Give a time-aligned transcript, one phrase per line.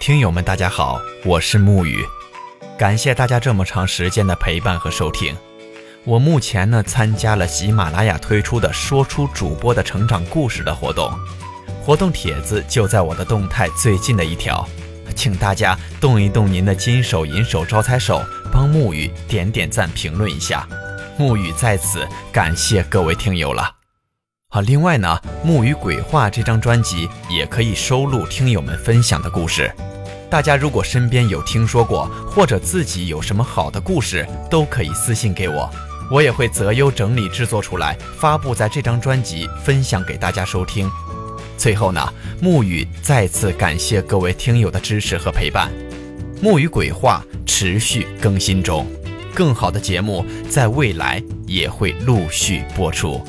[0.00, 2.02] 听友们，大家好，我是木雨，
[2.78, 5.36] 感谢大家这么长时间的陪伴和收听。
[6.04, 11.12] 我目前呢参加了喜马拉雅推出的“说出主播的成长故事”的活动，
[11.84, 14.66] 活动帖子就在我的动态最近的一条，
[15.14, 20.66] 请大家动一动您的金手银手招财手，帮木雨点点赞、评论一下，
[21.18, 23.76] 木雨在此感谢各位听友了。
[24.48, 29.70] 好，另外呢，《木鱼鬼话》这张专辑也可以收录听友们分享的故事。
[30.30, 35.68] 大家如果身边有听说过，或者自己有什么好的故事，都可以私信给我，
[36.08, 40.88] 我也会择优整理制作出来，发布在这张专辑，分享给大家收听。
[41.58, 42.00] 最后呢，
[42.40, 45.68] 木雨再次感谢各位听友的支持和陪伴，
[46.40, 48.86] 《木雨鬼话》持续更新中，
[49.34, 53.20] 更好的节目在未来也会陆续播出。